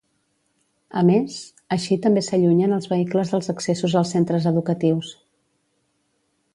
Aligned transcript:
A 1.01 1.03
més, 1.09 1.35
així 1.77 1.99
també 2.07 2.25
s’allunyen 2.29 2.75
els 2.79 2.89
vehicles 2.95 3.35
dels 3.37 3.53
accessos 3.57 3.97
als 4.03 4.17
centres 4.19 4.51
educatius. 4.55 5.17